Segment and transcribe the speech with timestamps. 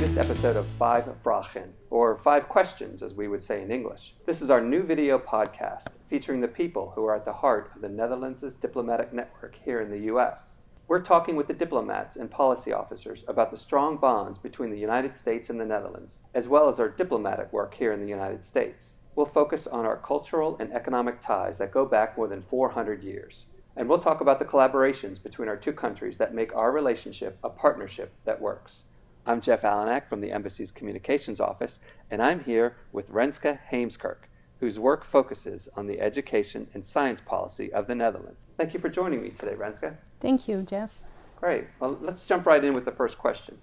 [0.00, 4.14] latest episode of Vijf Vragen, or Five Questions as we would say in English.
[4.24, 7.82] This is our new video podcast featuring the people who are at the heart of
[7.82, 10.56] the Netherlands' diplomatic network here in the US.
[10.88, 15.14] We're talking with the diplomats and policy officers about the strong bonds between the United
[15.14, 18.96] States and the Netherlands, as well as our diplomatic work here in the United States.
[19.14, 23.44] We'll focus on our cultural and economic ties that go back more than 400 years.
[23.76, 27.50] And we'll talk about the collaborations between our two countries that make our relationship a
[27.50, 28.84] partnership that works.
[29.26, 31.78] I'm Jeff Allenak from the Embassy's Communications Office,
[32.10, 34.16] and I'm here with Renske Heemskerk,
[34.60, 38.46] whose work focuses on the education and science policy of the Netherlands.
[38.56, 39.94] Thank you for joining me today, Renske.
[40.20, 40.98] Thank you, Jeff.
[41.36, 41.64] Great.
[41.80, 43.58] Well, let's jump right in with the first question.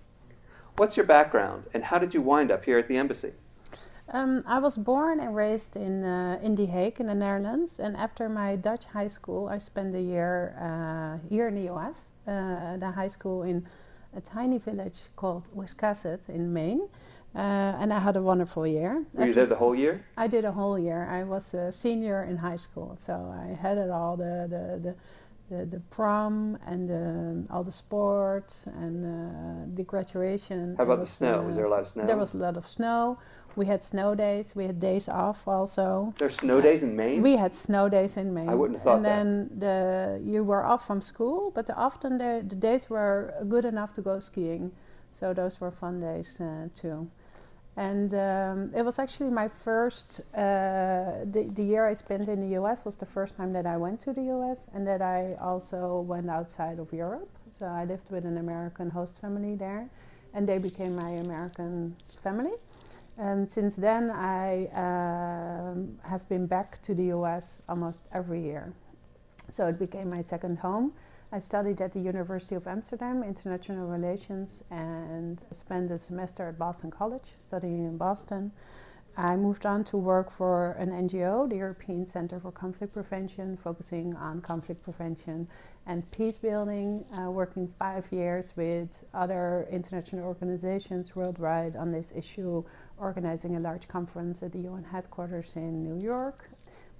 [0.76, 3.34] What's your background, and how did you wind up here at the Embassy?
[4.10, 7.98] Um, I was born and raised in uh, in The Hague in the Netherlands, and
[7.98, 12.04] after my Dutch high school, I spent a year uh, here in the U.S.
[12.28, 13.66] Uh, the high school in
[14.16, 16.88] a tiny village called Wiscasset in Maine,
[17.36, 17.40] uh,
[17.80, 19.06] and I had a wonderful year.
[19.14, 20.04] Were you there the whole year?
[20.18, 21.08] I did a whole year.
[21.10, 24.96] I was a senior in high school, so I had it all the the, the
[25.50, 30.76] the, the prom and the, all the sports and uh, the graduation.
[30.78, 31.42] How about the snow?
[31.42, 32.06] was there a lot of snow?
[32.06, 33.18] There was a lot of snow.
[33.58, 34.56] We had snow days.
[34.56, 36.14] We had days off also.
[36.20, 37.24] There's snow days in Maine.
[37.24, 38.50] We had snow days in Maine.
[38.50, 39.16] I wouldn't have thought and that.
[39.16, 43.94] then the you were off from school, but often the, the days were good enough
[43.94, 44.72] to go skiing.
[45.12, 47.10] So those were fun days uh, too.
[47.78, 52.60] And um, it was actually my first, uh, the, the year I spent in the
[52.60, 56.02] US was the first time that I went to the US and that I also
[56.02, 57.30] went outside of Europe.
[57.52, 59.90] So I lived with an American host family there
[60.34, 62.54] and they became my American family.
[63.18, 68.74] And since then, I um, have been back to the US almost every year.
[69.50, 70.94] So it became my second home.
[71.32, 76.92] I studied at the University of Amsterdam, International Relations, and spent a semester at Boston
[76.92, 78.52] College studying in Boston.
[79.20, 84.16] I moved on to work for an NGO, the European Center for Conflict Prevention, focusing
[84.16, 85.48] on conflict prevention
[85.88, 92.64] and peace building, uh, working five years with other international organizations worldwide on this issue,
[93.00, 96.48] organizing a large conference at the UN headquarters in New York,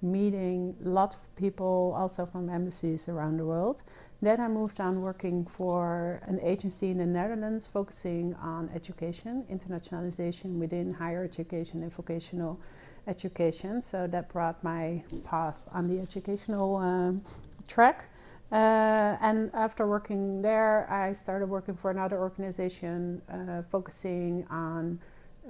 [0.02, 3.84] meeting lots of people also from embassies around the world.
[4.20, 10.58] Then I moved on working for an agency in the Netherlands focusing on education, internationalization
[10.58, 12.58] within higher education and vocational
[13.06, 13.80] education.
[13.80, 17.22] So that brought my path on the educational um,
[17.68, 18.06] track.
[18.50, 24.98] Uh, and after working there, I started working for another organization uh, focusing on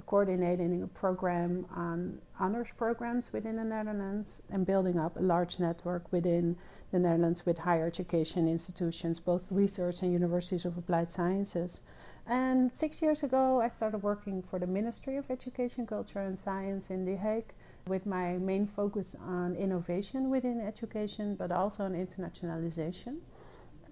[0.05, 6.11] coordinating a program on honors programs within the Netherlands and building up a large network
[6.11, 6.55] within
[6.91, 11.81] the Netherlands with higher education institutions, both research and universities of applied sciences.
[12.27, 16.89] And six years ago, I started working for the Ministry of Education, Culture and Science
[16.89, 17.51] in The Hague
[17.87, 23.17] with my main focus on innovation within education, but also on internationalization.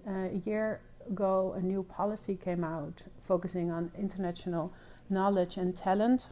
[0.06, 0.80] Uh, a year
[1.10, 4.72] ago, a new policy came out focusing on international
[5.10, 6.26] knowledge and talent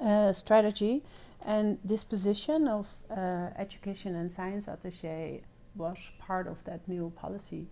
[0.00, 1.02] uh, strategy.
[1.44, 5.40] And this position of uh, education and science attaché
[5.76, 7.66] was part of that new policy.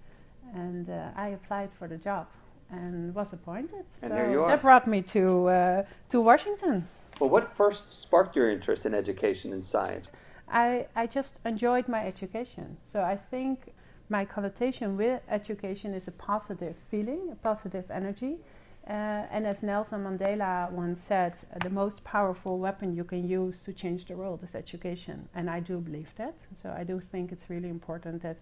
[0.54, 2.26] And uh, I applied for the job
[2.70, 3.84] and was appointed.
[4.02, 4.48] And so there you are.
[4.48, 6.86] that brought me to, uh, to Washington.
[7.20, 10.12] Well, what first sparked your interest in education and science?
[10.48, 12.76] I, I just enjoyed my education.
[12.92, 13.72] So I think
[14.08, 18.36] my connotation with education is a positive feeling, a positive energy.
[18.88, 23.62] Uh, and as Nelson Mandela once said, uh, the most powerful weapon you can use
[23.64, 25.28] to change the world is education.
[25.34, 26.34] And I do believe that.
[26.62, 28.36] So I do think it's really important that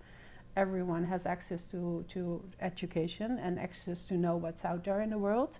[0.57, 5.19] everyone has access to, to education and access to know what's out there in the
[5.19, 5.59] world.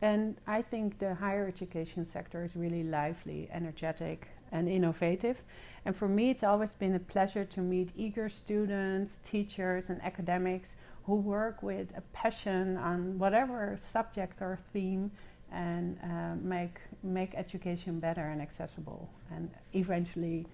[0.00, 5.42] And I think the higher education sector is really lively, energetic, and innovative.
[5.84, 10.76] And for me, it's always been a pleasure to meet eager students, teachers, and academics
[11.04, 15.10] who work with a passion on whatever subject or theme
[15.52, 20.46] and uh, make make education better and accessible and eventually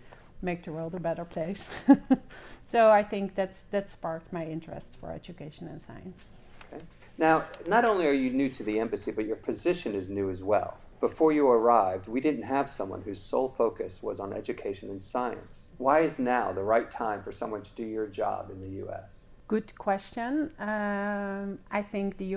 [0.43, 1.65] make the world a better place.
[2.67, 6.19] so I think that's that sparked my interest for education and science.
[6.73, 6.83] Okay.
[7.19, 10.43] Now, not only are you new to the embassy, but your position is new as
[10.43, 10.79] well.
[11.01, 15.69] Before you arrived, we didn't have someone whose sole focus was on education and science.
[15.79, 19.26] Why is now the right time for someone to do your job in the US?
[19.49, 20.53] Good question.
[20.59, 22.37] Um, I think the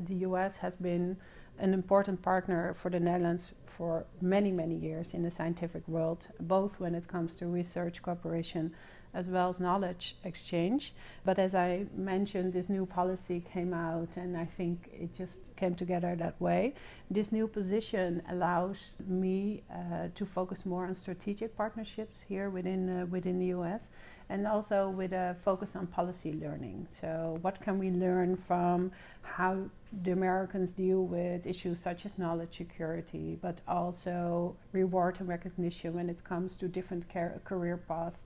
[0.00, 1.16] the US has been
[1.58, 6.80] an important partner for the Netherlands for many, many years in the scientific world, both
[6.80, 8.74] when it comes to research cooperation
[9.12, 10.92] as well as knowledge exchange.
[11.24, 15.74] But as I mentioned, this new policy came out, and I think it just came
[15.74, 16.74] together that way.
[17.10, 23.06] This new position allows me uh, to focus more on strategic partnerships here within uh,
[23.06, 23.88] within the U.S.
[24.28, 26.86] and also with a focus on policy learning.
[27.00, 28.92] So, what can we learn from
[29.22, 29.58] how
[30.04, 36.08] the Americans deal with issues such as knowledge security, but also reward and recognition when
[36.08, 37.06] it comes to different
[37.44, 38.18] career paths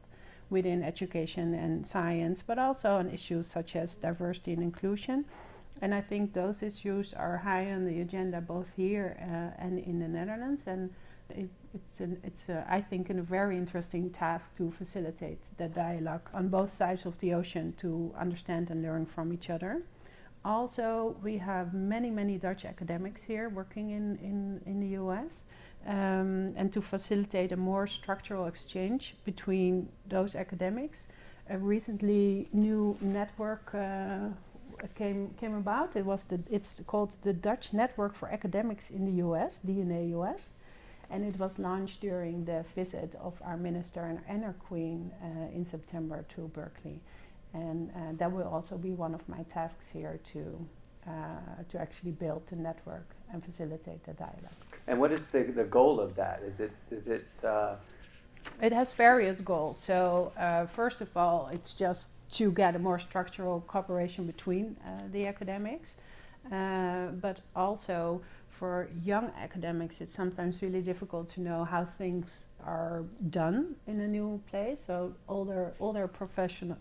[0.54, 5.24] within education and science, but also on issues such as diversity and inclusion.
[5.82, 9.98] And I think those issues are high on the agenda both here uh, and in
[9.98, 10.62] the Netherlands.
[10.66, 10.82] And
[11.28, 16.26] it, it's, an, it's a, I think, a very interesting task to facilitate that dialogue
[16.32, 19.82] on both sides of the ocean to understand and learn from each other.
[20.44, 25.40] Also, we have many, many Dutch academics here working in, in, in the US
[25.86, 31.06] um, and to facilitate a more structural exchange between those academics.
[31.50, 34.28] A recently new network uh,
[34.94, 35.94] came came about.
[35.96, 39.52] It was the it's called the Dutch Network for Academics in the U.S.
[39.66, 40.40] DNA US,
[41.10, 45.66] and it was launched during the visit of our minister and, our queen uh, in
[45.66, 47.00] September to Berkeley,
[47.52, 50.66] and uh, that will also be one of my tasks here to
[51.06, 51.10] uh,
[51.68, 54.60] to actually build the network and facilitate the dialogue.
[54.86, 56.42] And what is the, the goal of that?
[56.46, 57.26] Is it is it?
[57.42, 57.76] Uh
[58.60, 59.78] it has various goals.
[59.78, 65.02] So uh, first of all, it's just to get a more structural cooperation between uh,
[65.12, 65.96] the academics,
[66.52, 68.20] uh, but also
[68.50, 74.06] for young academics, it's sometimes really difficult to know how things are done in a
[74.06, 74.78] new place.
[74.86, 76.78] So older older professional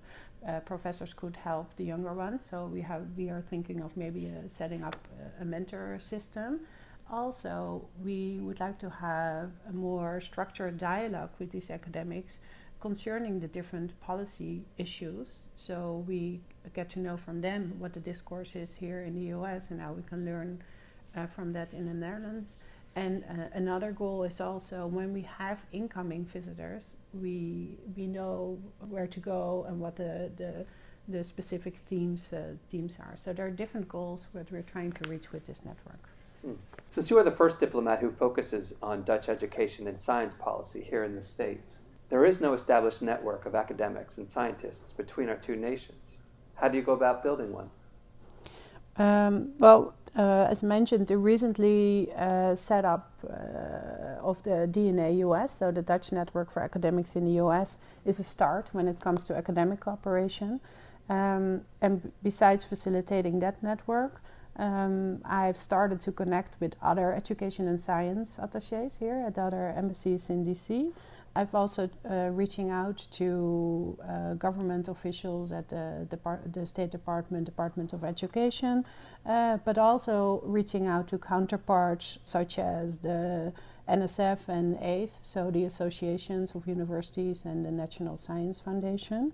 [0.48, 2.46] uh, professors could help the younger ones.
[2.50, 4.96] So we have we are thinking of maybe uh, setting up
[5.40, 6.62] a, mentor system.
[7.10, 12.38] Also, we would like to have a more structured dialogue with these academics
[12.82, 15.48] concerning the different policy issues.
[15.56, 16.42] So we
[16.74, 19.68] get to know from them what the discourse is here in the U.S.
[19.70, 20.64] and how we can learn
[21.16, 22.58] uh, from that in the Netherlands.
[22.96, 28.60] And uh, another goal is also when we have incoming visitors, we we know
[28.90, 30.66] where to go and what the the,
[31.08, 33.18] the specific themes uh, themes are.
[33.18, 36.08] So there are different goals that we're trying to reach with this network.
[36.44, 36.54] Hmm.
[36.88, 41.04] Since you are the first diplomat who focuses on Dutch education and science policy here
[41.04, 45.56] in the States, there is no established network of academics and scientists between our two
[45.56, 46.18] nations.
[46.56, 47.70] How do you go about building one?
[48.98, 55.58] Um, well, uh, as mentioned, the recently uh, set up uh, of the DNA US,
[55.58, 59.26] so the Dutch Network for Academics in the US, is a start when it comes
[59.26, 60.60] to academic cooperation.
[61.10, 64.22] Um, and besides facilitating that network,
[64.58, 70.30] um, I've started to connect with other education and science attaches here at other embassies
[70.30, 70.92] in DC.
[71.36, 77.46] I've also uh, reaching out to uh, government officials at the, Depart- the State Department,
[77.46, 78.86] Department of Education,
[79.26, 83.52] uh, but also reaching out to counterparts such as the
[83.90, 89.34] NSF and ACE, so the associations of universities and the National Science Foundation.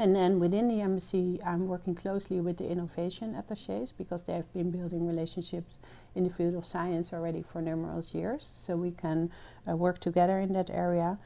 [0.00, 4.50] And then within the embassy, I'm working closely with the innovation attaches because they have
[4.54, 5.76] been building relationships
[6.14, 8.42] in the field of science already for numerous years.
[8.42, 9.30] So we can
[9.68, 11.18] uh, work together in that area.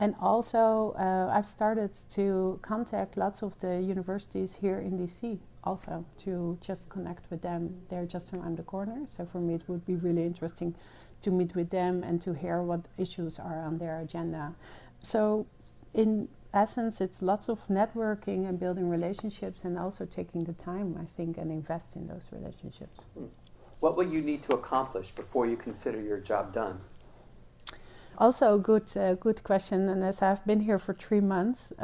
[0.00, 6.04] And also, uh, I've started to contact lots of the universities here in DC also
[6.24, 7.76] to just connect with them.
[7.88, 9.06] They're just around the corner.
[9.06, 10.74] So for me, it would be really interesting
[11.20, 14.52] to meet with them and to hear what issues are on their agenda.
[15.00, 15.46] So,
[15.94, 21.06] in essence, it's lots of networking and building relationships and also taking the time, I
[21.16, 23.04] think, and invest in those relationships.
[23.16, 23.26] Hmm.
[23.80, 26.78] What will you need to accomplish before you consider your job done?
[28.18, 29.90] Also, a good, uh, good question.
[29.90, 31.76] And as I've been here for three months, uh,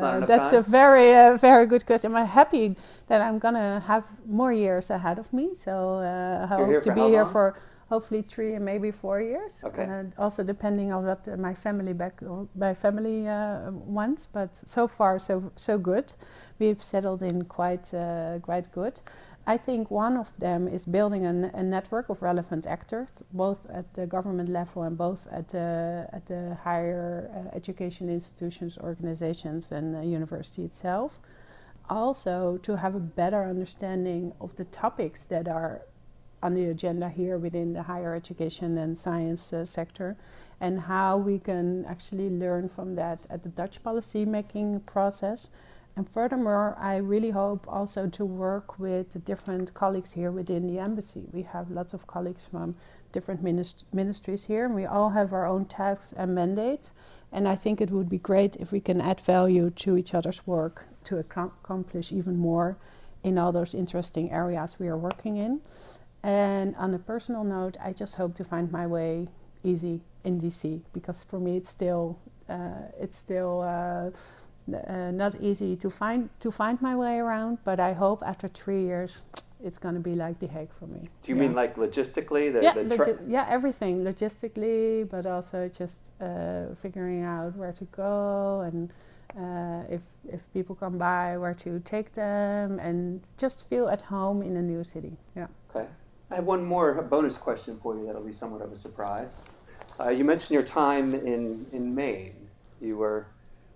[0.00, 2.16] that's, that's a very, uh, very good question.
[2.16, 2.76] I'm happy
[3.08, 5.50] that I'm gonna have more years ahead of me.
[5.62, 7.58] So uh, I hope to be here for
[7.90, 9.62] hopefully three and maybe four years.
[9.64, 9.84] Okay.
[9.84, 12.22] Uh, also depending on what uh, my family back
[12.54, 16.12] my family uh, wants, but so far so so good.
[16.60, 19.00] We've settled in quite uh, quite good.
[19.46, 23.92] I think one of them is building a, a network of relevant actors, both at
[23.94, 29.94] the government level and both at the at the higher uh, education institutions, organizations, and
[29.94, 31.20] the university itself.
[31.88, 35.82] Also, to have a better understanding of the topics that are
[36.42, 40.16] on the agenda here within the higher education and science uh, sector
[40.60, 45.48] and how we can actually learn from that at the Dutch policy making process
[45.96, 50.78] And furthermore, I really hope also to work with the different colleagues here within the
[50.78, 51.28] embassy.
[51.32, 52.76] We have lots of colleagues from
[53.12, 56.92] different minist- ministries here, and we all have our own tasks and mandates.
[57.32, 60.46] And I think it would be great if we can add value to each other's
[60.46, 62.76] work to ac- accomplish even more
[63.22, 65.60] in all those interesting areas we are working in.
[66.22, 69.28] And on a personal note, I just hope to find my way
[69.64, 74.10] easy in DC because for me it's still uh, it's still uh,
[74.76, 77.58] uh, not easy to find to find my way around.
[77.64, 79.22] But I hope after three years,
[79.62, 81.08] it's going to be like The Hague for me.
[81.22, 81.42] Do you yeah.
[81.42, 82.52] mean like logistically?
[82.52, 87.84] The, yeah, the logi- yeah, everything logistically, but also just uh, figuring out where to
[87.84, 88.90] go and
[89.38, 94.42] uh, if if people come by, where to take them, and just feel at home
[94.42, 95.16] in a new city.
[95.36, 95.46] Yeah.
[95.74, 95.86] Okay.
[96.30, 99.40] I have one more bonus question for you that'll be somewhat of a surprise.
[99.98, 102.48] Uh, you mentioned your time in, in Maine.
[102.80, 103.26] You were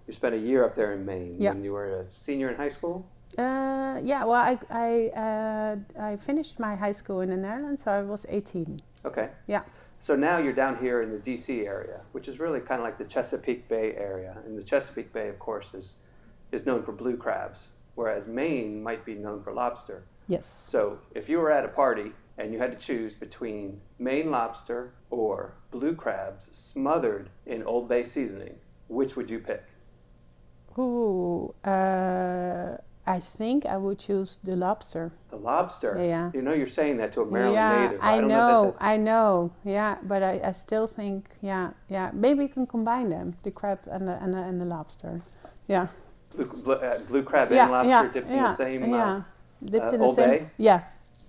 [0.06, 1.52] you spent a year up there in Maine yeah.
[1.52, 3.06] when you were a senior in high school.
[3.36, 7.90] Uh, yeah, well, I I, uh, I finished my high school in the Netherlands, so
[7.90, 8.80] I was 18.
[9.04, 9.30] Okay.
[9.46, 9.62] Yeah.
[9.98, 11.66] So now you're down here in the D.C.
[11.66, 15.28] area, which is really kind of like the Chesapeake Bay area, and the Chesapeake Bay,
[15.28, 15.94] of course, is
[16.52, 20.04] is known for blue crabs, whereas Maine might be known for lobster.
[20.28, 20.64] Yes.
[20.68, 24.92] So if you were at a party and you had to choose between Maine lobster
[25.10, 28.56] or blue crabs smothered in Old Bay seasoning,
[28.88, 29.64] which would you pick?
[30.78, 32.76] Ooh, uh,
[33.06, 35.12] I think I would choose the lobster.
[35.30, 35.96] The lobster.
[36.02, 36.30] Yeah.
[36.34, 38.00] You know, you're saying that to a Maryland yeah, native.
[38.02, 39.52] I, I know, know I know.
[39.64, 42.10] Yeah, but I, I still think, yeah, yeah.
[42.12, 45.20] Maybe we can combine them, the crab and the and the, and the lobster.
[45.68, 45.86] Yeah.
[46.34, 48.90] Blue, blue, uh, blue crab yeah, and lobster yeah, dipped in the same.
[48.90, 49.04] Yeah.
[49.04, 49.22] Uh,
[49.64, 50.30] dipped uh, in the Old same.
[50.30, 50.50] Bay?
[50.56, 50.82] Yeah.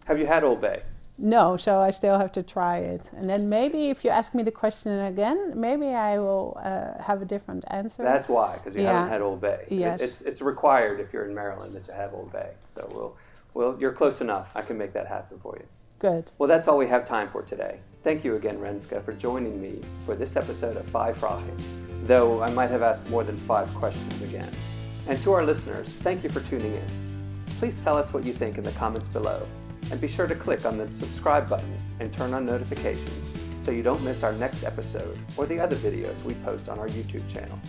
[0.05, 0.81] Have you had Old Bay?
[1.17, 3.09] No, so I still have to try it.
[3.15, 7.21] And then maybe if you ask me the question again, maybe I will uh, have
[7.21, 8.03] a different answer.
[8.03, 8.91] That's why, because you Yeah.
[8.93, 9.65] haven't had Old Bay.
[9.69, 10.01] It- Yes.
[10.01, 12.49] it's it's required if you're in Maryland that you have Old Bay.
[12.73, 13.15] So we'll,
[13.53, 14.51] well, you're close enough.
[14.55, 15.65] I can make that happen for you.
[15.99, 16.31] Good.
[16.37, 17.79] Well, that's all we have time for today.
[18.03, 21.57] Thank you again, Renske, for joining me for this episode of Vijf Vragen,
[22.05, 24.51] though I might have asked more than five questions again.
[25.07, 26.87] And to our listeners, thank you for tuning in.
[27.59, 29.41] Please tell us what you think in the comments below,
[29.91, 33.81] and be sure to click on the subscribe button and turn on notifications so you
[33.81, 37.59] don't miss our next episode or the other videos we post on our YouTube channel.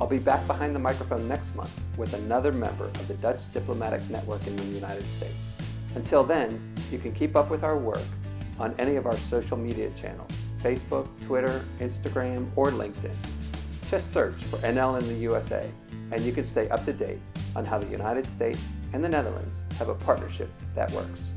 [0.00, 4.08] I'll be back behind the microphone next month with another member of the Dutch Diplomatic
[4.08, 5.52] Network in the United States.
[5.94, 8.02] Until then, you can keep up with our work
[8.58, 13.14] on any of our social media channels Facebook, Twitter, Instagram, or LinkedIn.
[13.90, 15.70] Just search for NL in the USA,
[16.12, 17.18] and you can stay up to date
[17.56, 21.28] on how the United States and the Netherlands have a partnership that works.